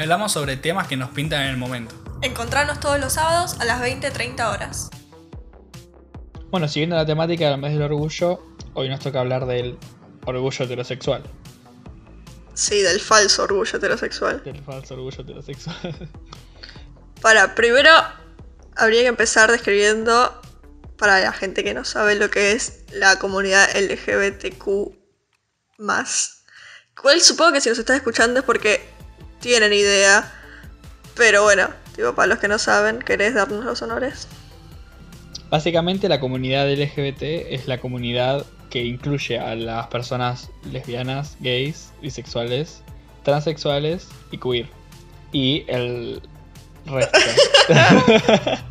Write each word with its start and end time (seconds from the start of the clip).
y 0.00 0.02
hablamos 0.02 0.32
sobre 0.32 0.56
temas 0.56 0.88
que 0.88 0.96
nos 0.96 1.10
pintan 1.10 1.42
en 1.42 1.48
el 1.48 1.56
momento. 1.58 1.94
Encontrarnos 2.22 2.80
todos 2.80 2.98
los 2.98 3.12
sábados 3.12 3.60
a 3.60 3.66
las 3.66 3.82
20-30 3.82 4.50
horas. 4.50 4.88
Bueno, 6.50 6.68
siguiendo 6.68 6.96
la 6.96 7.04
temática 7.04 7.50
del 7.50 7.58
mes 7.58 7.74
del 7.74 7.82
orgullo, 7.82 8.42
hoy 8.72 8.88
nos 8.88 9.00
toca 9.00 9.20
hablar 9.20 9.44
del 9.44 9.78
orgullo 10.24 10.64
heterosexual. 10.64 11.22
Sí, 12.54 12.80
del 12.80 12.98
falso 12.98 13.42
orgullo 13.42 13.76
heterosexual. 13.76 14.42
Del 14.42 14.62
falso 14.62 14.94
orgullo 14.94 15.20
heterosexual. 15.20 15.76
Para, 17.20 17.54
primero 17.54 17.90
habría 18.76 19.02
que 19.02 19.08
empezar 19.08 19.52
describiendo 19.52 20.40
para 20.96 21.20
la 21.20 21.32
gente 21.32 21.62
que 21.62 21.74
no 21.74 21.84
sabe 21.84 22.14
lo 22.14 22.30
que 22.30 22.52
es 22.52 22.84
la 22.90 23.18
comunidad 23.18 23.68
LGBTQ 23.76 24.96
Cuál 27.00 27.20
supongo 27.20 27.52
que 27.52 27.60
si 27.60 27.68
nos 27.68 27.78
estás 27.78 27.96
escuchando 27.96 28.40
es 28.40 28.46
porque 28.46 28.99
tienen 29.40 29.72
idea. 29.72 30.30
Pero 31.16 31.42
bueno, 31.42 31.68
tipo, 31.96 32.14
para 32.14 32.28
los 32.28 32.38
que 32.38 32.48
no 32.48 32.58
saben, 32.58 33.00
¿querés 33.00 33.34
darnos 33.34 33.64
los 33.64 33.82
honores? 33.82 34.28
Básicamente 35.50 36.08
la 36.08 36.20
comunidad 36.20 36.70
LGBT 36.72 37.22
es 37.22 37.66
la 37.66 37.78
comunidad 37.78 38.46
que 38.70 38.84
incluye 38.84 39.38
a 39.38 39.56
las 39.56 39.88
personas 39.88 40.50
lesbianas, 40.70 41.36
gays, 41.40 41.92
bisexuales, 42.00 42.82
transexuales 43.24 44.06
y 44.30 44.38
queer. 44.38 44.68
Y 45.32 45.64
el 45.68 46.22
resto. 46.86 47.18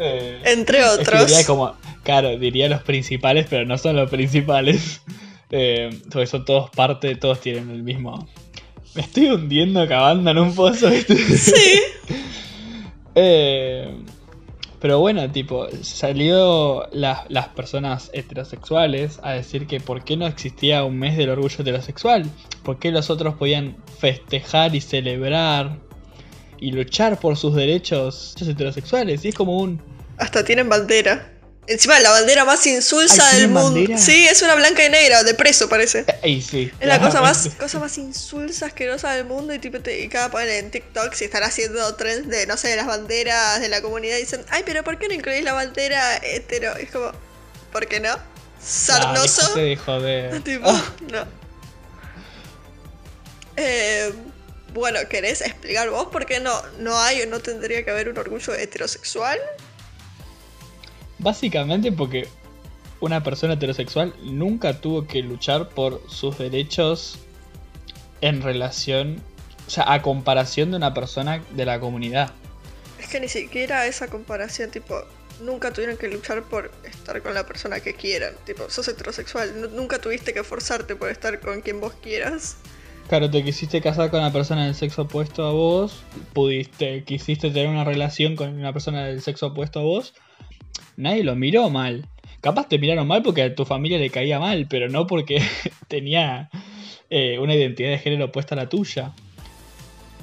Eh, 0.00 0.40
Entre 0.44 0.84
otros. 0.84 1.26
diría 1.26 1.44
como, 1.44 1.74
claro, 2.04 2.38
diría 2.38 2.68
los 2.68 2.82
principales, 2.82 3.48
pero 3.50 3.64
no 3.66 3.76
son 3.78 3.96
los 3.96 4.08
principales. 4.08 5.00
Eh, 5.50 5.88
son 6.26 6.44
todos 6.44 6.68
parte, 6.68 7.14
todos 7.16 7.40
tienen 7.40 7.70
el 7.70 7.82
mismo. 7.82 8.28
Me 8.98 9.04
estoy 9.04 9.28
hundiendo 9.28 9.80
acabando 9.80 10.28
en 10.32 10.38
un 10.38 10.52
pozo, 10.56 10.90
Sí. 10.90 11.54
eh, 13.14 13.94
pero 14.80 14.98
bueno, 14.98 15.30
tipo, 15.30 15.68
salió 15.82 16.88
las 16.90 17.48
personas 17.54 18.10
heterosexuales 18.12 19.20
a 19.22 19.34
decir 19.34 19.68
que 19.68 19.78
por 19.78 20.02
qué 20.02 20.16
no 20.16 20.26
existía 20.26 20.82
un 20.82 20.98
mes 20.98 21.16
del 21.16 21.30
orgullo 21.30 21.58
heterosexual, 21.60 22.28
por 22.64 22.80
qué 22.80 22.90
los 22.90 23.08
otros 23.08 23.36
podían 23.36 23.76
festejar 24.00 24.74
y 24.74 24.80
celebrar 24.80 25.78
y 26.58 26.72
luchar 26.72 27.20
por 27.20 27.36
sus 27.36 27.54
derechos 27.54 28.34
heterosexuales. 28.40 29.24
Y 29.24 29.28
es 29.28 29.34
como 29.36 29.58
un... 29.58 29.80
Hasta 30.16 30.44
tienen 30.44 30.68
bandera. 30.68 31.37
Encima 31.68 32.00
la 32.00 32.10
bandera 32.10 32.46
más 32.46 32.66
insulsa 32.66 33.30
del 33.34 33.48
mundo. 33.48 33.98
Sí, 33.98 34.26
es 34.26 34.40
una 34.40 34.54
blanca 34.54 34.86
y 34.86 34.88
negra, 34.88 35.22
de 35.22 35.34
preso 35.34 35.68
parece. 35.68 36.06
Ay, 36.22 36.40
sí. 36.40 36.72
Es 36.80 36.88
la 36.88 36.98
cosa 36.98 37.20
más, 37.20 37.50
cosa 37.58 37.78
más 37.78 37.98
insulsa, 37.98 38.66
asquerosa 38.66 39.12
del 39.12 39.26
mundo. 39.26 39.52
Y 39.52 39.58
tipo, 39.58 39.78
te, 39.78 40.00
y 40.00 40.08
cada 40.08 40.30
ponen 40.30 40.48
en 40.48 40.70
TikTok 40.70 41.12
si 41.12 41.26
están 41.26 41.42
haciendo 41.42 41.94
trends 41.94 42.26
de, 42.26 42.46
no 42.46 42.56
sé, 42.56 42.68
de 42.68 42.76
las 42.76 42.86
banderas 42.86 43.60
de 43.60 43.68
la 43.68 43.82
comunidad. 43.82 44.16
Y 44.16 44.20
dicen, 44.20 44.46
ay, 44.48 44.62
pero 44.64 44.82
¿por 44.82 44.98
qué 44.98 45.08
no 45.08 45.14
incluís 45.14 45.44
la 45.44 45.52
bandera 45.52 46.16
hetero? 46.22 46.74
es 46.76 46.90
como, 46.90 47.12
¿por 47.70 47.86
qué 47.86 48.00
no? 48.00 48.16
Sarnoso. 48.58 49.46
No, 49.50 49.62
de 49.62 49.76
joder. 49.76 50.42
tipo, 50.44 50.70
ah. 50.70 50.92
no. 51.12 51.26
Eh, 53.56 54.10
bueno, 54.72 55.00
¿querés 55.10 55.42
explicar 55.42 55.90
vos 55.90 56.06
por 56.06 56.24
qué 56.24 56.40
no, 56.40 56.62
no 56.78 56.98
hay 56.98 57.20
o 57.20 57.26
no 57.26 57.40
tendría 57.40 57.84
que 57.84 57.90
haber 57.90 58.08
un 58.08 58.16
orgullo 58.16 58.54
heterosexual? 58.54 59.38
Básicamente 61.18 61.92
porque 61.92 62.28
una 63.00 63.22
persona 63.22 63.54
heterosexual 63.54 64.14
nunca 64.22 64.80
tuvo 64.80 65.06
que 65.06 65.22
luchar 65.22 65.68
por 65.68 66.02
sus 66.08 66.38
derechos 66.38 67.18
en 68.20 68.42
relación, 68.42 69.22
o 69.66 69.70
sea, 69.70 69.92
a 69.92 70.02
comparación 70.02 70.70
de 70.70 70.76
una 70.76 70.94
persona 70.94 71.42
de 71.50 71.64
la 71.64 71.78
comunidad. 71.80 72.32
Es 72.98 73.08
que 73.08 73.20
ni 73.20 73.28
siquiera 73.28 73.86
esa 73.86 74.08
comparación, 74.08 74.70
tipo, 74.70 75.00
nunca 75.40 75.72
tuvieron 75.72 75.96
que 75.96 76.08
luchar 76.08 76.42
por 76.42 76.72
estar 76.84 77.22
con 77.22 77.34
la 77.34 77.46
persona 77.46 77.80
que 77.80 77.94
quieran. 77.94 78.34
Tipo, 78.44 78.68
sos 78.70 78.88
heterosexual, 78.88 79.74
nunca 79.74 80.00
tuviste 80.00 80.32
que 80.32 80.42
forzarte 80.42 80.96
por 80.96 81.10
estar 81.10 81.38
con 81.40 81.60
quien 81.60 81.80
vos 81.80 81.92
quieras. 82.02 82.56
Claro, 83.08 83.30
te 83.30 83.42
quisiste 83.42 83.80
casar 83.80 84.10
con 84.10 84.20
una 84.20 84.32
persona 84.32 84.66
del 84.66 84.74
sexo 84.74 85.02
opuesto 85.02 85.46
a 85.46 85.52
vos, 85.52 86.02
pudiste, 86.34 87.04
quisiste 87.04 87.50
tener 87.50 87.68
una 87.68 87.84
relación 87.84 88.36
con 88.36 88.50
una 88.50 88.72
persona 88.72 89.06
del 89.06 89.22
sexo 89.22 89.46
opuesto 89.46 89.80
a 89.80 89.82
vos, 89.82 90.12
nadie 90.98 91.24
lo 91.24 91.34
miró 91.36 91.70
mal. 91.70 92.06
Capaz 92.40 92.68
te 92.68 92.78
miraron 92.78 93.06
mal 93.06 93.22
porque 93.22 93.42
a 93.42 93.54
tu 93.54 93.64
familia 93.64 93.98
le 93.98 94.10
caía 94.10 94.38
mal, 94.38 94.66
pero 94.68 94.88
no 94.88 95.06
porque 95.06 95.42
tenía 95.88 96.50
eh, 97.08 97.38
una 97.38 97.54
identidad 97.54 97.90
de 97.90 97.98
género 97.98 98.26
opuesta 98.26 98.54
a 98.54 98.58
la 98.58 98.68
tuya. 98.68 99.12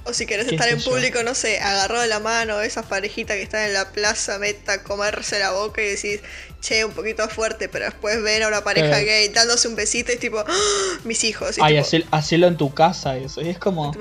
O 0.07 0.13
si 0.13 0.27
querés 0.27 0.47
estar 0.47 0.69
en 0.69 0.79
público, 0.79 1.23
no 1.23 1.33
sé, 1.33 1.59
agarrado 1.59 2.03
de 2.03 2.07
la 2.07 2.19
mano, 2.19 2.61
esas 2.61 2.85
parejitas 2.85 3.37
que 3.37 3.41
están 3.41 3.65
en 3.65 3.73
la 3.73 3.91
plaza, 3.91 4.37
meta 4.37 4.73
a 4.73 4.83
comerse 4.83 5.39
la 5.39 5.51
boca 5.51 5.81
y 5.81 5.87
decís, 5.87 6.19
che, 6.61 6.85
un 6.85 6.91
poquito 6.91 7.27
fuerte, 7.27 7.69
pero 7.69 7.85
después 7.85 8.21
ven 8.21 8.43
a 8.43 8.47
una 8.47 8.63
pareja 8.63 8.99
gay 8.99 9.29
dándose 9.29 9.67
un 9.67 9.75
besito 9.75 10.11
y 10.11 10.15
es 10.15 10.19
tipo, 10.19 10.37
¡Ah! 10.45 10.99
mis 11.05 11.23
hijos. 11.23 11.57
Ay, 11.59 11.81
hacelo 12.11 12.47
en 12.47 12.55
tu 12.55 12.71
casa 12.71 13.17
eso. 13.17 13.41
Y 13.41 13.49
es 13.49 13.57
como. 13.57 13.95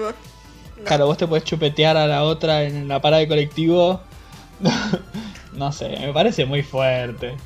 Claro, 0.85 1.07
vos 1.07 1.17
te 1.17 1.27
podés 1.27 1.45
chupetear 1.45 1.97
a 1.97 2.07
la 2.07 2.23
otra 2.25 2.65
en 2.65 2.87
la 2.87 3.01
parada 3.01 3.21
de 3.21 3.29
colectivo. 3.29 4.03
no 5.55 5.73
sé, 5.73 5.89
me 6.01 6.13
parece 6.13 6.45
muy 6.45 6.63
fuerte. 6.63 7.37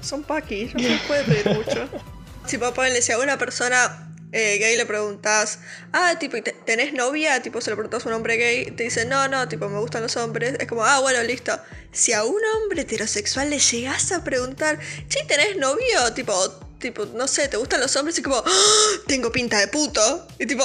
Son 0.00 0.22
paquis, 0.22 0.74
no 0.74 0.80
se 0.80 0.98
puede 1.06 1.24
pedir 1.24 1.56
mucho. 1.56 1.88
Si 2.46 2.58
papá 2.58 2.86
le 2.86 2.94
decía 2.94 3.16
a 3.16 3.18
una 3.18 3.36
persona 3.38 4.06
eh, 4.32 4.58
gay 4.58 4.76
le 4.76 4.86
preguntas, 4.86 5.60
ah, 5.92 6.16
tipo, 6.18 6.36
¿tenés 6.64 6.92
novia? 6.92 7.40
Tipo, 7.42 7.60
se 7.60 7.70
lo 7.70 7.76
preguntas 7.76 8.04
a 8.04 8.08
un 8.08 8.14
hombre 8.14 8.36
gay, 8.36 8.70
te 8.72 8.84
dice, 8.84 9.04
no, 9.04 9.28
no, 9.28 9.48
tipo, 9.48 9.68
me 9.68 9.78
gustan 9.78 10.02
los 10.02 10.16
hombres. 10.16 10.54
Es 10.58 10.66
como, 10.66 10.84
ah, 10.84 11.00
bueno, 11.00 11.22
listo. 11.22 11.58
Si 11.92 12.12
a 12.12 12.24
un 12.24 12.40
hombre 12.56 12.82
heterosexual 12.82 13.50
le 13.50 13.58
llegas 13.58 14.12
a 14.12 14.24
preguntar, 14.24 14.78
che, 15.08 15.24
¿tenés 15.24 15.56
novio? 15.56 16.12
Tipo, 16.14 16.34
tipo, 16.78 17.06
no 17.06 17.26
sé, 17.28 17.48
¿te 17.48 17.56
gustan 17.56 17.80
los 17.80 17.94
hombres? 17.96 18.18
Y 18.18 18.22
como, 18.22 18.36
¡Ah! 18.36 19.00
tengo 19.06 19.32
pinta 19.32 19.58
de 19.58 19.68
puto. 19.68 20.26
Y 20.38 20.46
tipo, 20.46 20.64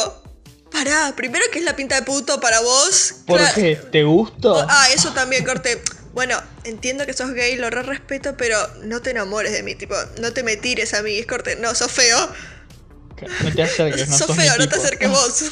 pará, 0.72 1.14
primero, 1.16 1.46
¿qué 1.52 1.60
es 1.60 1.66
la 1.66 1.76
pinta 1.76 1.96
de 1.96 2.02
puto 2.02 2.40
para 2.40 2.60
vos? 2.62 3.22
¿Por 3.26 3.40
qué? 3.54 3.76
¿Te 3.92 4.04
gustó? 4.04 4.66
Ah, 4.68 4.88
eso 4.94 5.12
también, 5.14 5.46
corte. 5.46 5.82
Bueno, 6.14 6.42
entiendo 6.66 7.06
que 7.06 7.14
sos 7.14 7.34
gay, 7.34 7.56
lo 7.56 7.70
re 7.70 7.84
respeto, 7.84 8.36
pero 8.38 8.58
no 8.84 9.02
te 9.02 9.12
enamores 9.12 9.54
de 9.54 9.64
mí, 9.64 9.76
tipo, 9.76 9.96
no 10.20 10.34
te 10.34 10.44
me 10.44 10.58
tires 10.58 10.94
a 10.94 11.04
mí, 11.04 11.18
es 11.18 11.26
corte, 11.26 11.56
no, 11.56 11.74
sos 11.74 11.92
feo. 11.92 12.18
No 13.44 13.54
te 13.54 13.64
acerques, 13.64 14.10
no 14.10 14.18
sos 14.18 14.36
feo, 14.36 14.58
no 14.58 14.68
te 14.68 14.76
acerques 14.76 15.10
vos. 15.10 15.44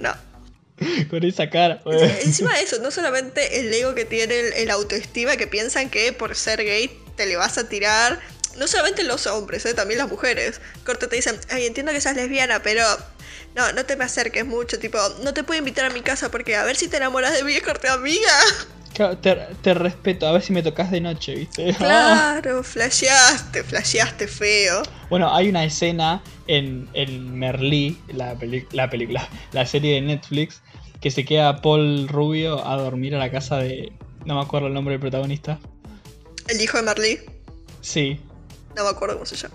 no. 0.00 0.26
Con 1.08 1.24
esa 1.24 1.48
cara. 1.48 1.80
Encima 2.22 2.54
de 2.56 2.62
eso, 2.62 2.78
no 2.80 2.90
solamente 2.90 3.60
el 3.60 3.72
ego 3.72 3.94
que 3.94 4.04
tiene 4.04 4.48
el, 4.56 4.70
autoestima, 4.70 5.36
que 5.36 5.46
piensan 5.46 5.88
que 5.88 6.12
por 6.12 6.34
ser 6.36 6.62
gay 6.62 6.90
te 7.16 7.26
le 7.26 7.36
vas 7.36 7.56
a 7.56 7.68
tirar. 7.68 8.20
No 8.56 8.66
solamente 8.66 9.02
los 9.02 9.26
hombres, 9.26 9.64
¿eh? 9.66 9.74
también 9.74 9.98
las 9.98 10.08
mujeres. 10.08 10.60
Corte 10.84 11.06
te 11.06 11.16
dicen, 11.16 11.38
ay, 11.50 11.66
entiendo 11.66 11.92
que 11.92 12.00
seas 12.00 12.16
lesbiana, 12.16 12.62
pero 12.62 12.84
no, 13.54 13.72
no 13.72 13.86
te 13.86 13.96
me 13.96 14.04
acerques 14.04 14.44
mucho. 14.44 14.78
Tipo, 14.78 14.98
no 15.22 15.32
te 15.32 15.44
puedo 15.44 15.58
invitar 15.58 15.86
a 15.86 15.90
mi 15.90 16.02
casa 16.02 16.30
porque 16.30 16.56
a 16.56 16.64
ver 16.64 16.76
si 16.76 16.88
te 16.88 16.98
enamoras 16.98 17.32
de 17.32 17.42
mí, 17.42 17.58
corte 17.60 17.88
amiga. 17.88 18.32
Te, 18.96 19.74
respeto, 19.74 20.26
a 20.26 20.32
ver 20.32 20.42
si 20.42 20.52
me 20.52 20.62
tocas 20.62 20.90
de 20.90 21.00
noche, 21.00 21.34
¿viste? 21.34 21.74
Claro, 21.78 22.62
flasheaste, 22.62 23.62
flasheaste 23.62 24.26
feo. 24.26 24.82
Bueno, 25.10 25.34
hay 25.34 25.48
una 25.48 25.64
escena 25.64 26.22
en, 26.46 26.88
en 26.94 27.38
Merlí, 27.38 27.98
la, 28.08 28.36
la 28.72 28.90
película, 28.90 29.28
la 29.52 29.66
serie 29.66 29.94
de 29.94 30.00
Netflix, 30.00 30.62
que 31.00 31.10
se 31.10 31.24
queda 31.24 31.60
Paul 31.60 32.08
Rubio 32.08 32.66
a 32.66 32.76
dormir 32.76 33.14
a 33.14 33.18
la 33.18 33.30
casa 33.30 33.58
de. 33.58 33.92
No 34.24 34.34
me 34.36 34.40
acuerdo 34.40 34.68
el 34.68 34.74
nombre 34.74 34.92
del 34.92 35.00
protagonista. 35.00 35.58
¿El 36.48 36.60
hijo 36.60 36.78
de 36.78 36.82
Merlí? 36.82 37.18
Sí. 37.80 38.18
No 38.74 38.84
me 38.84 38.90
acuerdo 38.90 39.14
cómo 39.14 39.26
se 39.26 39.36
llama. 39.36 39.54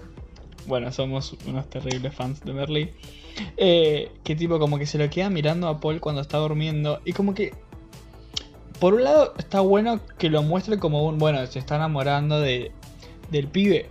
Bueno, 0.66 0.92
somos 0.92 1.36
unos 1.46 1.70
terribles 1.70 2.14
fans 2.14 2.42
de 2.46 2.54
Merlí. 2.54 2.92
Eh, 3.58 4.12
que 4.24 4.36
tipo 4.36 4.60
como 4.60 4.78
que 4.78 4.86
se 4.86 4.98
lo 4.98 5.10
queda 5.10 5.30
mirando 5.30 5.68
a 5.68 5.80
Paul 5.80 6.00
cuando 6.00 6.22
está 6.22 6.38
durmiendo 6.38 7.02
y 7.06 7.14
como 7.14 7.34
que 7.34 7.54
por 8.82 8.96
un 8.96 9.04
lado 9.04 9.36
está 9.38 9.60
bueno 9.60 10.00
que 10.18 10.32
lo 10.32 10.42
muestre 10.42 10.80
como 10.80 11.06
un, 11.06 11.20
bueno, 11.20 11.46
se 11.46 11.60
está 11.60 11.76
enamorando 11.76 12.42
de, 12.42 12.72
del 13.30 13.48
pibe, 13.48 13.88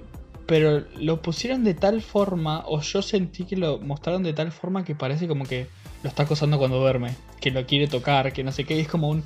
pero 0.47 0.85
lo 0.99 1.23
pusieron 1.23 1.63
de 1.63 1.75
tal 1.75 2.03
forma, 2.03 2.65
o 2.67 2.81
yo 2.81 3.01
sentí 3.01 3.45
que 3.45 3.57
lo 3.57 3.79
mostraron 3.79 4.25
de 4.25 4.33
tal 4.33 4.51
forma 4.51 4.85
que 4.85 4.97
parece 4.97 5.29
como 5.29 5.45
que 5.45 5.69
lo 6.03 6.09
está 6.09 6.25
acosando 6.25 6.59
cuando 6.59 6.81
duerme, 6.81 7.15
que 7.41 7.53
lo 7.53 7.65
quiere 7.67 7.87
tocar, 7.87 8.33
que 8.33 8.43
no 8.43 8.51
sé 8.51 8.65
qué, 8.65 8.75
y 8.75 8.81
es 8.81 8.89
como 8.89 9.09
un... 9.09 9.23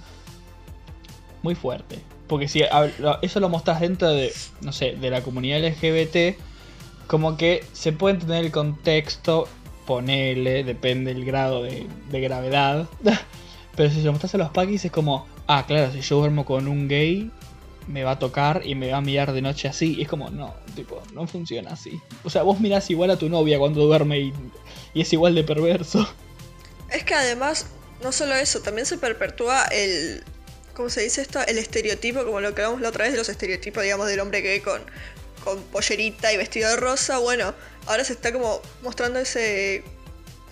Muy 1.42 1.54
fuerte. 1.54 1.98
Porque 2.26 2.46
si 2.46 2.62
eso 3.22 3.40
lo 3.40 3.48
mostras 3.48 3.80
dentro 3.80 4.10
de, 4.10 4.34
no 4.60 4.70
sé, 4.70 4.96
de 5.00 5.08
la 5.08 5.22
comunidad 5.22 5.64
LGBT, 5.64 6.38
como 7.06 7.38
que 7.38 7.64
se 7.72 7.92
puede 7.92 8.16
entender 8.16 8.44
el 8.44 8.52
contexto, 8.52 9.48
ponele, 9.86 10.62
depende 10.62 11.14
del 11.14 11.24
grado 11.24 11.62
de, 11.62 11.86
de 12.10 12.20
gravedad. 12.20 12.86
Pero 13.76 13.88
si 13.88 14.02
lo 14.02 14.12
mostras 14.12 14.34
a 14.34 14.38
los 14.38 14.50
paquis 14.50 14.84
es 14.84 14.92
como, 14.92 15.26
ah, 15.46 15.64
claro, 15.66 15.92
si 15.92 16.00
yo 16.00 16.18
duermo 16.18 16.44
con 16.44 16.68
un 16.68 16.88
gay, 16.88 17.30
me 17.86 18.04
va 18.04 18.12
a 18.12 18.18
tocar 18.18 18.62
y 18.64 18.74
me 18.74 18.90
va 18.90 18.98
a 18.98 19.00
mirar 19.00 19.32
de 19.32 19.42
noche 19.42 19.68
así. 19.68 19.94
Y 19.98 20.02
es 20.02 20.08
como, 20.08 20.30
no, 20.30 20.54
tipo, 20.74 21.02
no 21.12 21.26
funciona 21.26 21.72
así. 21.72 22.00
O 22.22 22.30
sea, 22.30 22.42
vos 22.42 22.60
mirás 22.60 22.88
igual 22.90 23.10
a 23.10 23.18
tu 23.18 23.28
novia 23.28 23.58
cuando 23.58 23.84
duerme 23.84 24.20
y, 24.20 24.32
es 24.94 25.12
igual 25.12 25.34
de 25.34 25.44
perverso. 25.44 26.08
Es 26.90 27.04
que 27.04 27.14
además, 27.14 27.66
no 28.02 28.12
solo 28.12 28.34
eso, 28.34 28.60
también 28.60 28.86
se 28.86 28.98
perpetúa 28.98 29.64
el. 29.66 30.22
¿Cómo 30.74 30.88
se 30.88 31.02
dice 31.02 31.22
esto? 31.22 31.40
El 31.46 31.58
estereotipo, 31.58 32.24
como 32.24 32.40
lo 32.40 32.54
que 32.54 32.62
hablamos 32.62 32.80
la 32.80 32.88
otra 32.88 33.04
vez 33.04 33.12
de 33.12 33.18
los 33.18 33.28
estereotipos, 33.28 33.82
digamos, 33.82 34.08
del 34.08 34.18
hombre 34.18 34.40
gay 34.40 34.60
con, 34.60 34.82
con 35.44 35.62
pollerita 35.64 36.32
y 36.32 36.36
vestido 36.36 36.68
de 36.68 36.76
rosa. 36.76 37.18
Bueno, 37.18 37.54
ahora 37.86 38.02
se 38.02 38.14
está 38.14 38.32
como 38.32 38.60
mostrando 38.82 39.20
ese 39.20 39.84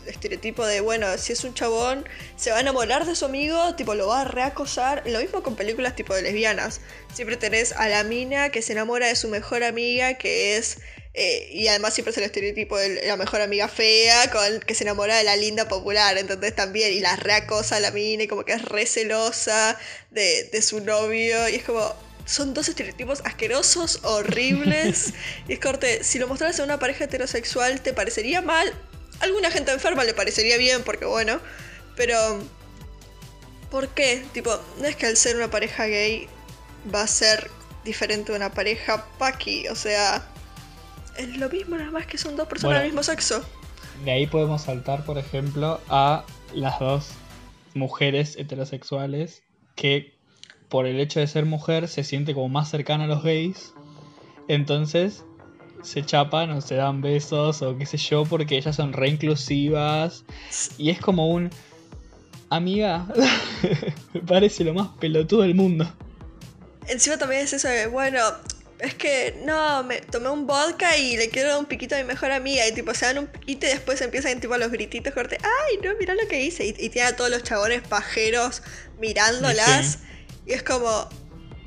estereotipo 0.06 0.66
de, 0.66 0.80
bueno, 0.80 1.06
si 1.18 1.32
es 1.32 1.44
un 1.44 1.54
chabón, 1.54 2.04
se 2.36 2.50
va 2.50 2.58
a 2.58 2.60
enamorar 2.60 3.06
de 3.06 3.14
su 3.14 3.24
amigo, 3.24 3.74
tipo, 3.76 3.94
lo 3.94 4.08
va 4.08 4.22
a 4.22 4.24
reacosar. 4.24 5.02
Lo 5.06 5.20
mismo 5.20 5.42
con 5.42 5.56
películas 5.56 5.96
tipo 5.96 6.14
de 6.14 6.22
lesbianas. 6.22 6.80
Siempre 7.14 7.36
tenés 7.36 7.72
a 7.72 7.88
la 7.88 8.04
mina 8.04 8.50
que 8.50 8.62
se 8.62 8.72
enamora 8.72 9.06
de 9.06 9.16
su 9.16 9.28
mejor 9.28 9.62
amiga, 9.64 10.14
que 10.14 10.56
es. 10.56 10.78
eh, 11.14 11.48
y 11.52 11.68
además 11.68 11.94
siempre 11.94 12.12
es 12.12 12.18
el 12.18 12.24
estereotipo 12.24 12.78
de 12.78 13.06
la 13.06 13.16
mejor 13.16 13.42
amiga 13.42 13.68
fea, 13.68 14.30
con 14.30 14.60
que 14.60 14.74
se 14.74 14.84
enamora 14.84 15.16
de 15.16 15.24
la 15.24 15.36
linda 15.36 15.68
popular, 15.68 16.16
entonces 16.16 16.54
también, 16.54 16.92
y 16.92 17.00
la 17.00 17.16
reacosa 17.16 17.76
a 17.76 17.80
la 17.80 17.90
mina, 17.90 18.22
y 18.24 18.28
como 18.28 18.44
que 18.44 18.52
es 18.54 18.64
re 18.64 18.86
celosa 18.86 19.78
de, 20.10 20.44
de 20.52 20.62
su 20.62 20.80
novio, 20.80 21.48
y 21.50 21.56
es 21.56 21.64
como, 21.64 21.94
son 22.24 22.54
dos 22.54 22.68
estereotipos 22.68 23.20
asquerosos, 23.24 24.00
horribles. 24.04 25.12
y 25.48 25.54
es 25.54 25.60
corte, 25.60 26.02
si 26.04 26.18
lo 26.18 26.28
mostraras 26.28 26.58
a 26.60 26.64
una 26.64 26.78
pareja 26.78 27.04
heterosexual, 27.04 27.80
¿te 27.82 27.92
parecería 27.92 28.40
mal? 28.40 28.72
Alguna 29.22 29.50
gente 29.50 29.72
enferma 29.72 30.04
le 30.04 30.12
parecería 30.14 30.58
bien, 30.58 30.82
porque 30.84 31.06
bueno, 31.06 31.40
pero. 31.96 32.16
¿Por 33.70 33.88
qué? 33.88 34.22
Tipo, 34.34 34.50
no 34.80 34.86
es 34.86 34.96
que 34.96 35.06
al 35.06 35.16
ser 35.16 35.36
una 35.36 35.50
pareja 35.50 35.86
gay 35.86 36.28
va 36.94 37.02
a 37.02 37.06
ser 37.06 37.50
diferente 37.84 38.32
de 38.32 38.36
una 38.36 38.52
pareja 38.52 39.06
paqui, 39.18 39.66
o 39.68 39.74
sea. 39.74 40.22
Es 41.16 41.36
lo 41.36 41.48
mismo, 41.48 41.76
nada 41.76 41.90
más 41.90 42.06
que 42.06 42.18
son 42.18 42.36
dos 42.36 42.48
personas 42.48 42.74
Bueno. 42.74 42.80
del 42.80 42.88
mismo 42.88 43.02
sexo. 43.02 43.42
De 44.04 44.10
ahí 44.10 44.26
podemos 44.26 44.62
saltar, 44.62 45.04
por 45.04 45.16
ejemplo, 45.18 45.80
a 45.88 46.24
las 46.52 46.78
dos 46.80 47.08
mujeres 47.74 48.36
heterosexuales 48.36 49.42
que 49.76 50.14
por 50.68 50.86
el 50.86 50.98
hecho 51.00 51.20
de 51.20 51.26
ser 51.26 51.44
mujer 51.44 51.88
se 51.88 52.02
siente 52.02 52.34
como 52.34 52.48
más 52.48 52.70
cercana 52.70 53.04
a 53.04 53.06
los 53.06 53.22
gays. 53.22 53.72
Entonces 54.48 55.24
se 55.82 56.04
chapan 56.04 56.50
o 56.50 56.60
se 56.60 56.76
dan 56.76 57.00
besos 57.00 57.62
o 57.62 57.76
qué 57.76 57.86
sé 57.86 57.96
yo 57.96 58.24
porque 58.24 58.56
ellas 58.56 58.76
son 58.76 58.92
re 58.92 59.08
inclusivas. 59.08 60.24
Y 60.78 60.90
es 60.90 61.00
como 61.00 61.28
un... 61.28 61.50
Amiga, 62.50 63.06
me 64.12 64.20
parece 64.20 64.62
lo 64.62 64.74
más 64.74 64.88
pelotudo 65.00 65.42
del 65.42 65.54
mundo. 65.54 65.90
Encima 66.86 67.16
también 67.16 67.42
es 67.42 67.52
eso 67.54 67.66
de, 67.66 67.86
bueno, 67.86 68.18
es 68.78 68.94
que 68.94 69.40
no, 69.46 69.82
me 69.84 70.02
tomé 70.02 70.28
un 70.28 70.46
vodka 70.46 70.98
y 70.98 71.16
le 71.16 71.30
quiero 71.30 71.50
dar 71.50 71.58
un 71.60 71.64
piquito 71.64 71.94
a 71.94 71.98
mi 71.98 72.04
mejor 72.04 72.30
amiga. 72.30 72.66
Y 72.68 72.72
tipo, 72.72 72.92
se 72.92 73.06
dan 73.06 73.18
un 73.18 73.26
piquito 73.26 73.66
y 73.66 73.70
después 73.70 74.02
empiezan 74.02 74.38
tipo 74.40 74.54
los 74.58 74.70
grititos 74.70 75.14
corte, 75.14 75.38
ay, 75.40 75.78
no, 75.82 75.94
mira 75.98 76.14
lo 76.14 76.28
que 76.28 76.42
hice. 76.42 76.66
Y, 76.66 76.74
y 76.78 76.90
tiene 76.90 77.08
a 77.08 77.16
todos 77.16 77.30
los 77.30 77.42
chabones 77.42 77.80
pajeros 77.80 78.62
mirándolas. 79.00 79.92
Sí. 79.92 79.98
Y 80.48 80.52
es 80.52 80.62
como 80.62 81.08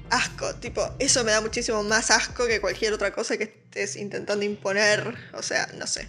asco, 0.10 0.54
tipo, 0.56 0.82
eso 1.00 1.24
me 1.24 1.32
da 1.32 1.42
muchísimo 1.42 1.84
más 1.84 2.12
asco 2.12 2.46
que 2.48 2.62
cualquier 2.62 2.94
otra 2.94 3.12
cosa 3.12 3.38
que 3.38 3.44
estés 3.46 3.96
intentando 3.96 4.44
imponer. 4.46 5.16
O 5.34 5.42
sea, 5.42 5.68
no 5.78 5.88
sé. 5.88 6.08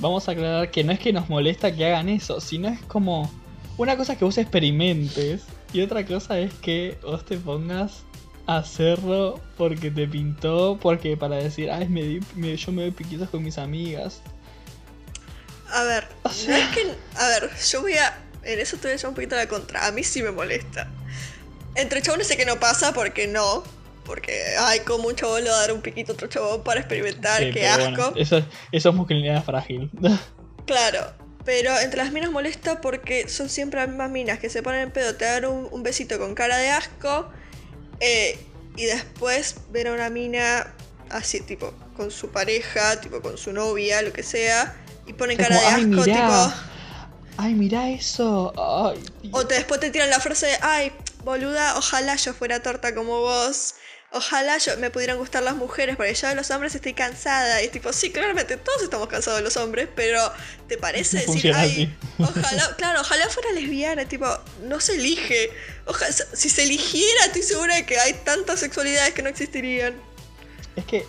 Vamos 0.00 0.28
a 0.28 0.32
aclarar 0.32 0.70
que 0.70 0.82
no 0.84 0.92
es 0.92 0.98
que 0.98 1.12
nos 1.12 1.28
molesta 1.28 1.74
que 1.74 1.84
hagan 1.86 2.08
eso, 2.08 2.40
sino 2.40 2.68
es 2.68 2.80
como 2.82 3.30
una 3.76 3.96
cosa 3.96 4.12
es 4.14 4.18
que 4.18 4.24
vos 4.24 4.38
experimentes 4.38 5.42
y 5.72 5.80
otra 5.82 6.04
cosa 6.04 6.38
es 6.38 6.52
que 6.54 6.98
vos 7.02 7.24
te 7.24 7.36
pongas 7.38 8.02
a 8.46 8.58
hacerlo 8.58 9.40
porque 9.56 9.90
te 9.90 10.06
pintó, 10.06 10.78
porque 10.82 11.16
para 11.16 11.36
decir, 11.36 11.70
ay, 11.70 11.88
me 11.88 12.02
di- 12.02 12.20
me- 12.34 12.56
yo 12.56 12.72
me 12.72 12.82
doy 12.82 12.90
piquitos 12.90 13.30
con 13.30 13.42
mis 13.42 13.56
amigas. 13.58 14.20
A 15.72 15.82
ver, 15.84 16.06
no 16.46 16.54
es 16.54 16.68
que. 16.68 16.94
A 17.16 17.28
ver, 17.28 17.50
yo 17.70 17.80
voy 17.82 17.94
a. 17.94 18.18
En 18.42 18.58
eso 18.60 18.76
te 18.76 18.82
voy 18.82 18.92
a 18.92 18.94
echar 18.96 19.08
un 19.08 19.14
poquito 19.14 19.34
la 19.36 19.48
contra. 19.48 19.86
A 19.86 19.92
mí 19.92 20.04
sí 20.04 20.22
me 20.22 20.30
molesta. 20.30 20.88
Entre 21.76 22.02
chabones 22.02 22.26
sé 22.26 22.36
que 22.36 22.44
no 22.46 22.58
pasa 22.60 22.92
porque 22.92 23.26
no. 23.26 23.62
Porque, 24.04 24.42
ay, 24.60 24.80
como 24.80 25.08
un 25.08 25.16
chabón 25.16 25.44
le 25.44 25.50
va 25.50 25.56
a 25.56 25.60
dar 25.60 25.72
un 25.72 25.80
piquito 25.80 26.12
a 26.12 26.14
otro 26.14 26.28
chabón 26.28 26.62
para 26.62 26.80
experimentar, 26.80 27.40
Sí, 27.42 27.50
qué 27.52 27.66
asco. 27.66 28.10
bueno, 28.10 28.12
eso, 28.16 28.44
eso 28.70 28.88
es 28.90 28.94
masculinidad 28.94 29.42
frágil. 29.44 29.90
Claro, 30.66 31.12
pero 31.44 31.78
entre 31.78 31.98
las 32.02 32.10
minas 32.12 32.30
molesta 32.30 32.80
porque 32.80 33.28
son 33.28 33.50
siempre 33.50 33.80
las 33.80 33.88
mismas 33.90 34.10
minas 34.10 34.38
que 34.38 34.48
se 34.48 34.62
ponen 34.62 34.80
en 34.80 34.90
pedo, 34.90 35.14
te 35.14 35.26
dan 35.26 35.44
un, 35.44 35.68
un 35.70 35.82
besito 35.82 36.18
con 36.18 36.34
cara 36.34 36.56
de 36.56 36.70
asco 36.70 37.28
eh, 38.00 38.38
y 38.76 38.84
después 38.84 39.56
ven 39.70 39.88
a 39.88 39.92
una 39.92 40.08
mina 40.08 40.72
así, 41.10 41.40
tipo, 41.40 41.74
con 41.98 42.10
su 42.10 42.30
pareja, 42.30 42.98
tipo, 43.00 43.20
con 43.20 43.36
su 43.36 43.52
novia, 43.52 44.00
lo 44.00 44.10
que 44.12 44.22
sea, 44.22 44.74
y 45.06 45.12
ponen 45.12 45.38
Es 45.38 45.46
cara 45.48 45.60
de 45.60 45.66
"Ay, 45.66 45.74
asco, 45.82 46.02
mirá". 46.02 46.14
tipo. 46.14 46.52
ay, 47.42 47.54
mira 47.54 47.90
eso. 47.90 48.52
Ay, 48.56 49.02
O 49.32 49.46
te, 49.46 49.56
después 49.56 49.80
te 49.80 49.90
tiran 49.90 50.08
la 50.08 50.20
frase 50.20 50.46
de, 50.46 50.56
ay, 50.62 50.92
boluda, 51.24 51.76
ojalá 51.76 52.16
yo 52.16 52.34
fuera 52.34 52.62
torta 52.62 52.94
como 52.94 53.20
vos. 53.20 53.74
Ojalá 54.12 54.58
yo 54.58 54.76
me 54.76 54.90
pudieran 54.90 55.18
gustar 55.18 55.42
las 55.42 55.56
mujeres, 55.56 55.96
porque 55.96 56.14
yo 56.14 56.28
de 56.28 56.36
los 56.36 56.48
hombres 56.52 56.72
estoy 56.74 56.92
cansada. 56.92 57.60
Y 57.62 57.66
es 57.66 57.72
tipo, 57.72 57.92
sí, 57.92 58.12
claramente 58.12 58.56
todos 58.56 58.82
estamos 58.82 59.08
cansados 59.08 59.40
de 59.40 59.44
los 59.44 59.56
hombres, 59.56 59.88
pero 59.96 60.20
¿te 60.68 60.78
parece 60.78 61.16
decir, 61.26 61.32
funciona 61.32 61.58
ay, 61.58 61.96
ojalá, 62.20 62.74
claro, 62.78 63.00
ojalá 63.00 63.28
fuera 63.28 63.50
lesbiana? 63.50 64.04
Tipo, 64.04 64.26
no 64.62 64.78
se 64.78 64.94
elige. 64.94 65.50
Ojalá, 65.86 66.12
si 66.12 66.48
se 66.48 66.62
eligiera, 66.62 67.24
estoy 67.26 67.42
segura 67.42 67.74
de 67.74 67.86
que 67.86 67.98
hay 67.98 68.12
tantas 68.24 68.60
sexualidades 68.60 69.14
que 69.14 69.22
no 69.22 69.30
existirían. 69.30 69.94
Es 70.76 70.84
que 70.84 71.04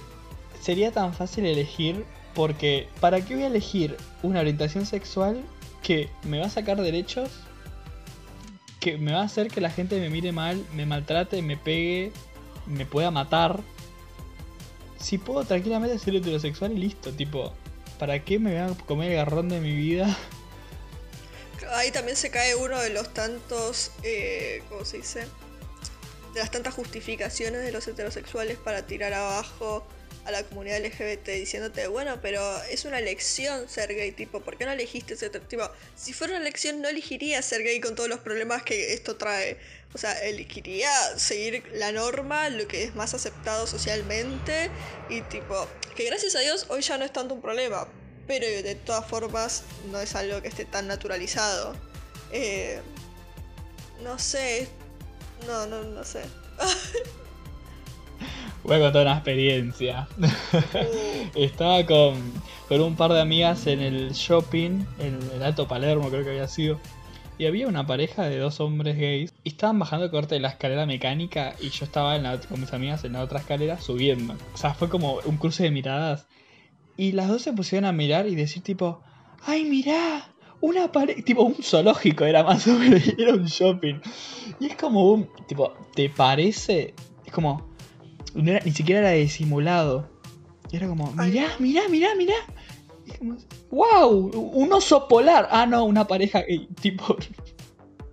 sería 0.63 0.91
tan 0.91 1.13
fácil 1.13 1.45
elegir 1.45 2.03
porque 2.35 2.87
¿para 2.99 3.21
qué 3.21 3.33
voy 3.33 3.43
a 3.43 3.47
elegir 3.47 3.97
una 4.21 4.41
orientación 4.41 4.85
sexual 4.85 5.41
que 5.81 6.09
me 6.23 6.39
va 6.39 6.47
a 6.47 6.49
sacar 6.49 6.79
derechos? 6.79 7.29
Que 8.85 8.99
me 8.99 9.13
va 9.13 9.21
a 9.21 9.23
hacer 9.23 9.47
que 9.47 9.61
la 9.61 9.71
gente 9.71 9.99
me 9.99 10.11
mire 10.11 10.31
mal, 10.31 10.63
me 10.75 10.85
maltrate, 10.85 11.41
me 11.41 11.57
pegue, 11.57 12.11
me 12.67 12.85
pueda 12.85 13.09
matar. 13.09 13.61
Si 14.99 15.17
puedo 15.17 15.43
tranquilamente 15.43 15.97
ser 15.97 16.15
heterosexual 16.15 16.71
y 16.71 16.77
listo, 16.77 17.11
tipo, 17.11 17.51
¿para 17.97 18.23
qué 18.23 18.37
me 18.37 18.51
voy 18.51 18.59
a 18.59 18.77
comer 18.85 19.09
el 19.09 19.17
garrón 19.17 19.49
de 19.49 19.59
mi 19.59 19.75
vida? 19.75 20.15
Ahí 21.71 21.89
también 21.89 22.15
se 22.15 22.29
cae 22.29 22.53
uno 22.53 22.79
de 22.79 22.91
los 22.91 23.11
tantos, 23.11 23.89
eh, 24.03 24.61
¿cómo 24.69 24.85
se 24.85 24.97
dice? 24.97 25.21
De 26.35 26.41
las 26.41 26.51
tantas 26.51 26.75
justificaciones 26.75 27.63
de 27.63 27.71
los 27.71 27.87
heterosexuales 27.87 28.59
para 28.59 28.85
tirar 28.85 29.13
abajo 29.13 29.83
a 30.25 30.31
la 30.31 30.43
comunidad 30.43 30.83
LGBT 30.83 31.27
diciéndote, 31.27 31.87
bueno, 31.87 32.19
pero 32.21 32.41
es 32.63 32.85
una 32.85 32.99
elección 32.99 33.69
ser 33.69 33.93
gay, 33.93 34.11
tipo, 34.11 34.41
¿por 34.41 34.57
qué 34.57 34.65
no 34.65 34.71
elegiste 34.71 35.15
ser 35.15 35.31
tipo? 35.47 35.69
Si 35.95 36.13
fuera 36.13 36.33
una 36.33 36.41
elección 36.41 36.81
no 36.81 36.89
elegiría 36.89 37.41
ser 37.41 37.63
gay 37.63 37.79
con 37.79 37.95
todos 37.95 38.09
los 38.09 38.19
problemas 38.19 38.63
que 38.63 38.93
esto 38.93 39.15
trae. 39.17 39.57
O 39.93 39.97
sea, 39.97 40.11
elegiría 40.23 40.89
seguir 41.17 41.63
la 41.73 41.91
norma, 41.91 42.49
lo 42.49 42.67
que 42.67 42.83
es 42.83 42.95
más 42.95 43.13
aceptado 43.13 43.65
socialmente 43.65 44.69
y 45.09 45.21
tipo, 45.21 45.67
que 45.95 46.03
gracias 46.05 46.35
a 46.35 46.39
Dios 46.39 46.65
hoy 46.69 46.81
ya 46.81 46.97
no 46.97 47.05
es 47.05 47.13
tanto 47.13 47.33
un 47.33 47.41
problema, 47.41 47.87
pero 48.27 48.45
de 48.45 48.75
todas 48.75 49.07
formas 49.07 49.63
no 49.91 50.01
es 50.01 50.15
algo 50.15 50.41
que 50.41 50.49
esté 50.49 50.65
tan 50.65 50.87
naturalizado. 50.87 51.75
Eh, 52.31 52.81
no 54.03 54.19
sé, 54.19 54.67
no, 55.47 55.65
no, 55.67 55.83
no 55.83 56.03
sé. 56.03 56.23
Voy 58.65 58.77
a 58.77 58.79
contar 58.79 59.03
una 59.03 59.13
experiencia. 59.13 60.07
Estaba 61.35 61.85
con, 61.85 62.15
con 62.67 62.81
un 62.81 62.95
par 62.95 63.13
de 63.13 63.21
amigas 63.21 63.67
en 63.67 63.79
el 63.79 64.11
shopping, 64.13 64.85
en 64.99 65.19
el 65.35 65.43
Alto 65.43 65.67
Palermo 65.67 66.09
creo 66.09 66.23
que 66.23 66.31
había 66.31 66.47
sido. 66.47 66.79
Y 67.37 67.45
había 67.45 67.67
una 67.67 67.85
pareja 67.85 68.23
de 68.23 68.39
dos 68.39 68.59
hombres 68.61 68.97
gays. 68.97 69.33
Y 69.43 69.49
estaban 69.49 69.77
bajando 69.77 70.09
corte 70.09 70.35
de 70.35 70.41
la 70.41 70.47
escalera 70.49 70.85
mecánica 70.87 71.53
y 71.59 71.69
yo 71.69 71.85
estaba 71.85 72.15
en 72.15 72.23
la- 72.23 72.39
con 72.39 72.59
mis 72.59 72.73
amigas 72.73 73.03
en 73.03 73.13
la 73.13 73.21
otra 73.21 73.39
escalera 73.39 73.79
subiendo. 73.79 74.35
O 74.53 74.57
sea, 74.57 74.73
fue 74.73 74.89
como 74.89 75.19
un 75.25 75.37
cruce 75.37 75.63
de 75.63 75.71
miradas. 75.71 76.27
Y 76.97 77.11
las 77.11 77.27
dos 77.27 77.41
se 77.43 77.53
pusieron 77.53 77.85
a 77.85 77.91
mirar 77.91 78.25
y 78.27 78.35
decir 78.35 78.63
tipo, 78.63 79.01
¡ay, 79.45 79.65
mirá! 79.65 80.31
Una 80.61 80.91
pareja, 80.91 81.21
tipo 81.23 81.43
un 81.43 81.55
zoológico 81.61 82.23
era 82.23 82.43
más 82.43 82.65
o 82.67 82.79
menos, 82.79 83.01
era 83.19 83.33
un 83.33 83.45
shopping. 83.45 83.99
Y 84.59 84.67
es 84.67 84.75
como 84.75 85.11
un, 85.11 85.29
tipo, 85.47 85.73
¿te 85.93 86.09
parece? 86.09 86.95
Es 87.25 87.33
como, 87.33 87.74
no 88.43 88.51
era- 88.51 88.63
ni 88.65 88.71
siquiera 88.71 89.01
era 89.01 89.11
disimulado. 89.11 90.09
Y 90.71 90.77
era 90.77 90.87
como, 90.87 91.11
mirá, 91.13 91.55
mirá, 91.59 91.87
mirá, 91.89 92.15
mirá. 92.15 92.35
Y 93.05 93.11
es 93.11 93.17
como, 93.19 93.37
¡Wow! 93.71 94.31
Un 94.53 94.71
oso 94.73 95.07
polar. 95.07 95.47
Ah, 95.51 95.65
no, 95.65 95.85
una 95.85 96.05
pareja 96.07 96.41
gay. 96.41 96.67
Tipo, 96.81 97.17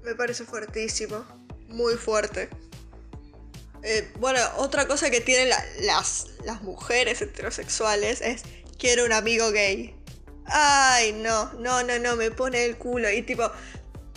me 0.05 0.14
parece 0.14 0.45
fuertísimo, 0.45 1.25
muy 1.69 1.95
fuerte. 1.95 2.49
Eh, 3.85 4.12
bueno, 4.21 4.38
otra 4.59 4.87
cosa 4.87 5.11
que 5.11 5.21
tienen 5.21 5.49
la- 5.49 5.64
las, 5.83 6.29
las 6.45 6.62
mujeres 6.62 7.21
heterosexuales 7.21 8.21
es 8.21 8.43
quiero 8.79 9.05
un 9.05 9.12
amigo 9.12 9.50
gay. 9.50 9.95
Ay, 10.47 11.12
no, 11.14 11.52
no, 11.55 11.83
no, 11.83 11.99
no, 11.99 12.17
me 12.17 12.31
pone 12.31 12.64
el 12.64 12.76
culo. 12.76 13.11
Y 13.11 13.23
tipo, 13.23 13.50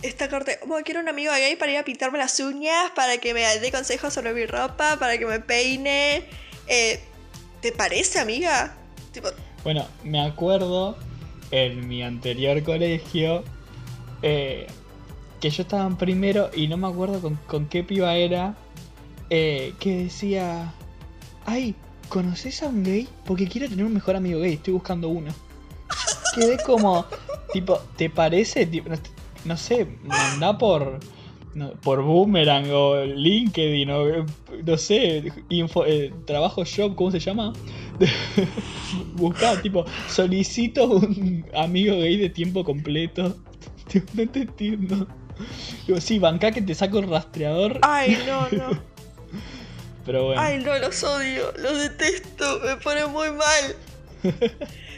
esta 0.06 0.28
corte, 0.28 0.58
bueno, 0.66 0.84
quiero 0.84 1.00
un 1.00 1.08
amigo 1.08 1.32
gay 1.32 1.56
para 1.56 1.72
ir 1.72 1.78
a 1.78 1.84
pintarme 1.84 2.18
las 2.18 2.38
uñas, 2.40 2.90
para 2.94 3.18
que 3.18 3.34
me 3.34 3.42
dé 3.58 3.70
consejos 3.70 4.14
sobre 4.14 4.32
mi 4.32 4.46
ropa, 4.46 4.96
para 4.98 5.18
que 5.18 5.26
me 5.26 5.40
peine. 5.40 6.24
Eh, 6.66 7.00
¿Te 7.60 7.72
parece, 7.72 8.18
amiga? 8.18 8.76
Bueno, 9.64 9.86
me 10.04 10.20
acuerdo 10.20 10.96
en 11.50 11.88
mi 11.88 12.02
anterior 12.02 12.62
colegio 12.62 13.44
eh, 14.22 14.66
que 15.40 15.50
yo 15.50 15.62
estaba 15.62 15.86
en 15.86 15.96
primero 15.96 16.50
y 16.54 16.68
no 16.68 16.76
me 16.76 16.88
acuerdo 16.88 17.34
con, 17.46 17.66
qué 17.66 17.82
piba 17.82 18.14
era, 18.16 18.56
eh, 19.30 19.74
que 19.80 20.04
decía, 20.04 20.72
ay, 21.44 21.74
¿conoces 22.08 22.62
a 22.62 22.68
un 22.68 22.84
gay? 22.84 23.08
Porque 23.24 23.48
quiero 23.48 23.68
tener 23.68 23.84
un 23.84 23.94
mejor 23.94 24.16
amigo 24.16 24.40
gay, 24.40 24.54
estoy 24.54 24.74
buscando 24.74 25.08
uno. 25.08 25.32
Quedé 26.34 26.58
como, 26.62 27.06
tipo, 27.52 27.78
¿te 27.96 28.10
parece? 28.10 28.66
No, 29.46 29.56
sé, 29.56 29.86
mandá 30.04 30.58
por, 30.58 31.00
no, 31.54 31.70
por 31.72 32.02
Boomerang 32.02 32.70
o 32.70 33.04
LinkedIn 33.04 33.90
o 33.90 34.26
no 34.64 34.76
sé, 34.76 35.32
info, 35.48 35.86
eh, 35.86 36.12
trabajo 36.26 36.64
job, 36.64 36.94
¿cómo 36.94 37.10
se 37.10 37.20
llama? 37.20 37.52
Buscar, 39.14 39.62
tipo, 39.62 39.84
solicito 40.08 40.86
un 40.86 41.46
amigo 41.54 41.96
gay 41.96 42.16
de 42.16 42.30
tiempo 42.30 42.64
completo. 42.64 43.36
No 44.14 44.28
te 44.28 44.40
entiendo. 44.40 45.06
Digo, 45.86 46.00
sí, 46.00 46.18
banca 46.18 46.50
que 46.50 46.60
te 46.60 46.74
saco 46.74 46.98
el 46.98 47.08
rastreador. 47.08 47.78
Ay, 47.82 48.18
no, 48.26 48.48
no. 48.50 48.82
Pero 50.04 50.24
bueno. 50.24 50.40
Ay, 50.40 50.58
no, 50.58 50.76
los 50.78 51.02
odio, 51.04 51.52
los 51.56 51.78
detesto, 51.78 52.60
me 52.64 52.76
pone 52.76 53.06
muy 53.06 53.30
mal. 53.30 53.76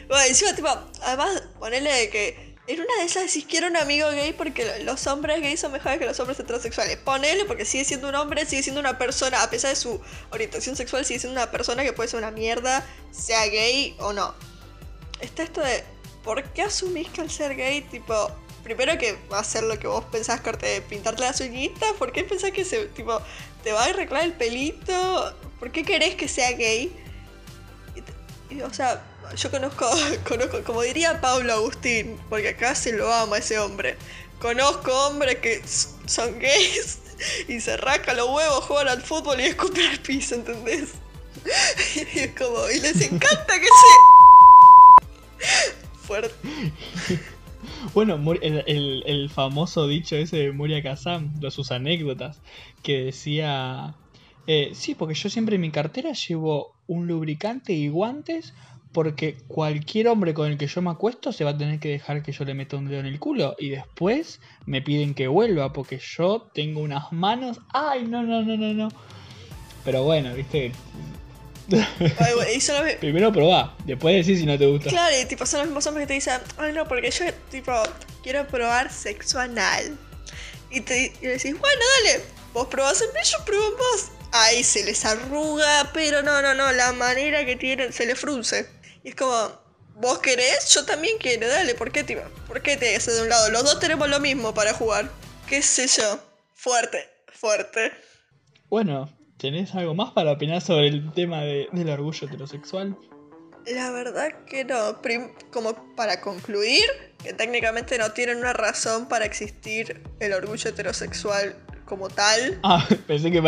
Bueno, 0.09 0.23
encima, 0.27 0.55
tipo, 0.55 0.69
además, 1.03 1.43
ponerle 1.59 1.91
de 1.91 2.09
que 2.09 2.48
en 2.69 2.79
una 2.79 2.97
de 2.99 3.05
esas 3.05 3.25
decís 3.25 3.45
quiero 3.49 3.65
un 3.65 3.75
amigo 3.77 4.07
gay 4.11 4.31
porque 4.31 4.83
los 4.83 5.07
hombres 5.07 5.41
gays 5.41 5.59
son 5.59 5.71
mejores 5.71 5.97
que 5.97 6.05
los 6.05 6.19
hombres 6.19 6.39
heterosexuales. 6.39 6.97
Ponele 6.97 7.45
porque 7.45 7.65
sigue 7.65 7.83
siendo 7.83 8.07
un 8.09 8.13
hombre, 8.13 8.45
sigue 8.45 8.61
siendo 8.61 8.79
una 8.79 8.99
persona, 8.99 9.41
a 9.41 9.49
pesar 9.49 9.71
de 9.71 9.75
su 9.75 9.99
orientación 10.29 10.75
sexual, 10.75 11.03
sigue 11.03 11.19
siendo 11.19 11.41
una 11.41 11.49
persona 11.49 11.83
que 11.83 11.93
puede 11.93 12.09
ser 12.09 12.19
una 12.19 12.29
mierda, 12.29 12.85
sea 13.09 13.43
gay 13.47 13.95
o 13.99 14.13
no. 14.13 14.35
Está 15.19 15.41
esto 15.41 15.61
de, 15.61 15.83
¿por 16.23 16.43
qué 16.51 16.61
asumís 16.61 17.09
que 17.09 17.21
al 17.21 17.31
ser 17.31 17.55
gay, 17.55 17.81
tipo, 17.81 18.29
primero 18.63 18.99
que 18.99 19.17
va 19.33 19.39
a 19.39 19.43
ser 19.43 19.63
lo 19.63 19.79
que 19.79 19.87
vos 19.87 20.05
pensás, 20.05 20.39
corte, 20.41 20.67
de 20.67 20.81
pintarte 20.81 21.21
las 21.21 21.41
uñitas? 21.41 21.93
¿Por 21.93 22.11
qué 22.11 22.23
pensás 22.23 22.51
que 22.51 22.65
se, 22.65 22.85
tipo, 22.89 23.19
te 23.63 23.71
va 23.71 23.85
a 23.85 23.85
arreglar 23.85 24.25
el 24.25 24.33
pelito? 24.33 25.35
¿Por 25.59 25.71
qué 25.71 25.83
querés 25.83 26.13
que 26.13 26.27
sea 26.27 26.51
gay? 26.51 26.95
Y, 28.49 28.53
y, 28.53 28.61
o 28.61 28.71
sea, 28.71 29.03
yo 29.35 29.51
conozco, 29.51 29.89
conozco, 30.27 30.63
como 30.63 30.81
diría 30.81 31.21
Pablo 31.21 31.53
Agustín, 31.53 32.19
porque 32.29 32.49
acá 32.49 32.75
se 32.75 32.93
lo 32.93 33.11
ama 33.13 33.37
ese 33.37 33.59
hombre. 33.59 33.97
Conozco 34.39 34.91
hombres 35.07 35.37
que 35.39 35.61
son 36.05 36.39
gays 36.39 36.99
y 37.47 37.59
se 37.59 37.77
rascan 37.77 38.17
los 38.17 38.29
huevos, 38.29 38.63
juegan 38.65 38.87
al 38.87 39.01
fútbol 39.01 39.39
y 39.39 39.43
escupen 39.43 39.85
al 39.87 39.99
piso, 39.99 40.35
¿entendés? 40.35 40.93
Y 41.95 42.19
es 42.19 42.35
como, 42.35 42.69
y 42.69 42.79
les 42.79 43.01
encanta 43.01 43.59
que 43.59 43.65
se. 43.65 45.57
Fuerte. 46.01 46.35
Bueno, 47.93 48.19
el, 48.41 49.03
el, 49.05 49.29
famoso 49.29 49.87
dicho 49.87 50.15
ese 50.15 50.37
de 50.37 50.51
Muria 50.51 50.83
Kazam, 50.83 51.39
de 51.39 51.49
sus 51.49 51.71
anécdotas, 51.71 52.41
que 52.83 53.03
decía: 53.05 53.95
eh, 54.47 54.71
Sí, 54.73 54.95
porque 54.95 55.13
yo 55.13 55.29
siempre 55.29 55.55
en 55.55 55.61
mi 55.61 55.71
cartera 55.71 56.11
llevo 56.11 56.75
un 56.87 57.07
lubricante 57.07 57.71
y 57.73 57.87
guantes 57.87 58.53
porque 58.91 59.37
cualquier 59.47 60.07
hombre 60.07 60.33
con 60.33 60.51
el 60.51 60.57
que 60.57 60.67
yo 60.67 60.81
me 60.81 60.89
acuesto 60.89 61.31
se 61.31 61.43
va 61.43 61.51
a 61.51 61.57
tener 61.57 61.79
que 61.79 61.89
dejar 61.89 62.23
que 62.23 62.31
yo 62.31 62.43
le 62.43 62.53
meta 62.53 62.77
un 62.77 62.87
dedo 62.87 62.99
en 62.99 63.05
el 63.05 63.19
culo. 63.19 63.55
Y 63.59 63.69
después 63.69 64.39
me 64.65 64.81
piden 64.81 65.13
que 65.13 65.27
vuelva 65.27 65.73
porque 65.73 65.99
yo 65.99 66.49
tengo 66.53 66.81
unas 66.81 67.11
manos. 67.11 67.59
¡Ay, 67.73 68.05
no, 68.05 68.23
no, 68.23 68.41
no, 68.41 68.57
no, 68.57 68.73
no! 68.73 68.89
Pero 69.85 70.03
bueno, 70.03 70.33
viste. 70.33 70.71
Ay, 71.71 72.33
güey, 72.35 72.57
y 72.57 72.61
son 72.61 72.83
los... 72.83 72.95
Primero 72.99 73.31
probá, 73.31 73.75
después 73.85 74.15
decís 74.15 74.39
si 74.39 74.45
no 74.45 74.57
te 74.57 74.65
gusta. 74.65 74.89
Claro, 74.89 75.15
y 75.21 75.25
tipo, 75.25 75.45
son 75.45 75.59
los 75.59 75.67
mismos 75.67 75.85
hombres 75.85 76.05
que 76.05 76.07
te 76.07 76.13
dicen, 76.15 76.41
ay 76.57 76.73
no, 76.73 76.87
porque 76.87 77.11
yo 77.11 77.25
tipo 77.51 77.71
quiero 78.23 78.47
probar 78.47 78.91
sexo 78.91 79.39
anal. 79.39 79.97
Y 80.71 80.81
te 80.81 81.13
y 81.21 81.25
decís, 81.25 81.57
bueno, 81.59 81.81
dale, 82.03 82.23
vos 82.53 82.67
probás 82.67 83.01
en 83.01 83.07
mí, 83.09 83.19
yo 83.23 83.45
pruebo 83.45 83.67
en 83.67 83.77
vos. 83.77 84.11
Ahí 84.31 84.63
se 84.63 84.83
les 84.83 85.05
arruga, 85.05 85.91
pero 85.93 86.21
no, 86.21 86.41
no, 86.41 86.53
no, 86.53 86.71
la 86.71 86.91
manera 86.93 87.45
que 87.45 87.55
tienen 87.55 87.93
se 87.93 88.05
les 88.05 88.19
frunce. 88.19 88.78
Y 89.09 89.13
es 89.13 89.15
como, 89.15 89.33
¿vos 89.95 90.19
querés? 90.19 90.71
Yo 90.71 90.85
también 90.85 91.17
quiero, 91.17 91.47
dale, 91.47 91.73
¿por 91.73 91.91
qué, 91.91 92.03
tío? 92.03 92.21
¿Por 92.45 92.61
qué 92.61 92.77
de 92.77 93.21
un 93.23 93.27
lado? 93.27 93.49
Los 93.49 93.63
dos 93.63 93.79
tenemos 93.79 94.07
lo 94.07 94.19
mismo 94.19 94.53
para 94.53 94.71
jugar. 94.71 95.09
¿Qué 95.47 95.63
sé 95.63 95.87
yo? 95.87 96.19
Fuerte, 96.53 97.09
fuerte. 97.33 97.91
Bueno, 98.69 99.09
¿tenés 99.39 99.73
algo 99.73 99.95
más 99.95 100.11
para 100.11 100.33
opinar 100.33 100.61
sobre 100.61 100.89
el 100.89 101.11
tema 101.13 101.41
de, 101.41 101.69
del 101.71 101.89
orgullo 101.89 102.27
heterosexual? 102.27 102.95
La 103.65 103.89
verdad 103.89 104.45
que 104.45 104.63
no. 104.63 105.01
Prim 105.01 105.31
como 105.51 105.95
para 105.95 106.21
concluir, 106.21 106.85
que 107.23 107.33
técnicamente 107.33 107.97
no 107.97 108.11
tienen 108.11 108.37
una 108.37 108.53
razón 108.53 109.07
para 109.07 109.25
existir 109.25 110.03
el 110.19 110.33
orgullo 110.33 110.69
heterosexual 110.69 111.55
como 111.89 112.07
tal. 112.07 112.59
Ah, 112.63 112.87
pensé 113.07 113.31
que 113.31 113.41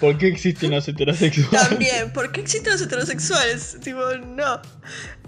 ¿por 0.00 0.16
qué 0.16 0.28
existen 0.28 0.70
los 0.70 0.88
heterosexuales? 0.88 1.68
También, 1.68 2.12
¿por 2.12 2.32
qué 2.32 2.40
existen 2.40 2.72
los 2.72 2.80
heterosexuales? 2.80 3.76
Tipo, 3.82 4.00
no. 4.14 4.62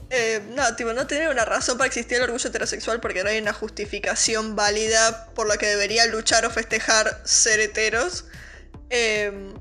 Eh, 0.09 0.42
no, 0.54 0.76
tipo, 0.76 0.92
no 0.92 1.07
tiene 1.07 1.28
una 1.28 1.45
razón 1.45 1.76
para 1.76 1.88
existir 1.88 2.19
el 2.19 2.25
orgullo 2.25 2.49
heterosexual 2.49 3.00
porque 3.00 3.25
no 3.25 3.31
hay 3.31 3.38
una 3.38 3.52
justificación 3.52 4.57
válida 4.57 5.26
por 5.35 5.49
la 5.49 5.57
que 5.57 5.66
debería 5.66 6.07
luchar 6.07 6.47
o 6.47 6.50
festejar 6.50 7.21
ser 7.25 7.61
heteros. 7.61 8.26
Eh, 8.90 9.52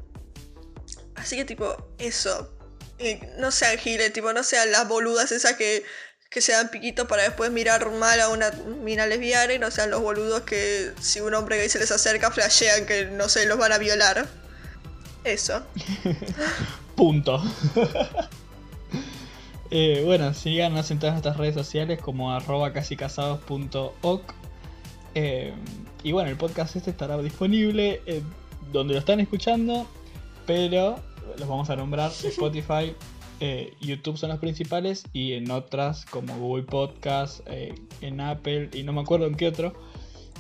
así 1.16 1.36
que, 1.36 1.46
tipo, 1.46 1.94
eso. 1.98 2.56
No 3.40 3.50
sean 3.50 3.78
giles, 3.80 4.14
tipo, 4.14 4.32
no 4.32 4.44
sean 4.44 4.72
las 4.72 4.88
boludas 4.88 5.32
esas 5.32 5.56
que 5.56 5.84
que 6.32 6.40
se 6.40 6.54
dan 6.54 6.70
piquitos 6.70 7.08
para 7.08 7.24
después 7.24 7.52
mirar 7.52 7.92
mal 7.92 8.20
a 8.22 8.30
una 8.30 8.52
mina 8.82 9.06
lesbiana 9.06 9.54
y 9.54 9.60
no 9.60 9.70
sean 9.70 9.92
los 9.92 10.02
boludos 10.02 10.42
que 10.42 10.94
si 11.02 11.20
un 11.20 11.34
hombre 11.34 11.58
gay 11.58 11.68
se 11.68 11.78
les 11.78 11.92
acerca 11.92 12.32
flashean 12.32 12.86
que 12.86 13.06
no 13.08 13.28
sé, 13.28 13.46
los 13.46 13.58
van 13.58 13.74
a 13.74 13.78
violar. 13.78 14.26
Eso. 15.26 15.62
Punto. 16.96 17.44
eh, 19.72 20.04
bueno, 20.06 20.34
síganos 20.34 20.90
en 20.90 21.00
todas 21.00 21.16
nuestras 21.16 21.36
redes 21.36 21.54
sociales 21.54 22.00
como 22.00 22.32
arroba 22.34 22.72
casicasados.oc. 22.72 24.34
Eh, 25.16 25.54
y 26.02 26.14
bueno, 26.14 26.30
el 26.30 26.38
podcast 26.38 26.78
este 26.78 26.92
estará 26.92 27.18
disponible 27.18 28.02
eh, 28.06 28.24
donde 28.72 28.94
lo 28.94 29.02
están 29.02 29.20
escuchando, 29.20 29.86
pero 30.48 30.98
los 31.38 31.50
vamos 31.50 31.70
a 31.70 31.76
nombrar 31.76 32.10
Spotify, 32.24 32.96
eh, 33.44 33.74
YouTube 33.82 34.18
son 34.18 34.30
las 34.30 34.38
principales 34.38 35.04
y 35.14 35.34
en 35.34 35.50
otras 35.50 36.06
como 36.06 36.38
Google 36.38 36.64
Podcast, 36.64 37.42
eh, 37.48 37.74
en 38.02 38.22
Apple 38.22 38.70
y 38.72 38.84
no 38.84 38.94
me 38.94 39.02
acuerdo 39.02 39.26
en 39.26 39.34
qué 39.34 39.48
otro. 39.48 39.74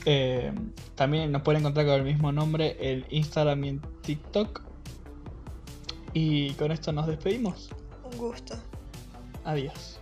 Eh, 0.06 0.54
también 0.94 1.32
nos 1.32 1.42
pueden 1.42 1.62
encontrar 1.62 1.88
con 1.88 1.96
el 1.96 2.04
mismo 2.04 2.32
nombre 2.32 2.78
en 2.80 3.04
Instagram 3.10 3.64
y 3.64 3.70
en 3.70 3.82
TikTok. 4.02 4.62
Y 6.14 6.52
con 6.54 6.72
esto 6.72 6.92
nos 6.92 7.08
despedimos. 7.08 7.70
Un 8.04 8.18
gusto. 8.20 8.56
Adiós. 9.46 10.01